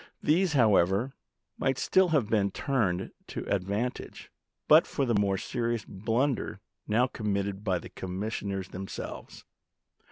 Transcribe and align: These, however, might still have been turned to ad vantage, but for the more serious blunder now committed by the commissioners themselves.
These, 0.23 0.53
however, 0.53 1.13
might 1.59 1.77
still 1.77 2.07
have 2.07 2.27
been 2.27 2.49
turned 2.49 3.11
to 3.27 3.47
ad 3.47 3.63
vantage, 3.63 4.31
but 4.67 4.87
for 4.87 5.05
the 5.05 5.13
more 5.13 5.37
serious 5.37 5.85
blunder 5.85 6.59
now 6.87 7.05
committed 7.05 7.63
by 7.63 7.77
the 7.77 7.89
commissioners 7.89 8.69
themselves. 8.69 9.45